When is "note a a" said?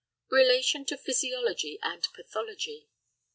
0.31-0.43